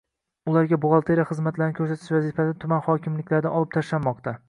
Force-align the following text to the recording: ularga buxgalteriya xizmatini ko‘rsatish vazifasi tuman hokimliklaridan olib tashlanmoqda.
ularga 0.51 0.79
buxgalteriya 0.85 1.27
xizmatini 1.33 1.77
ko‘rsatish 1.81 2.17
vazifasi 2.17 2.59
tuman 2.67 2.85
hokimliklaridan 2.91 3.59
olib 3.63 3.75
tashlanmoqda. 3.81 4.39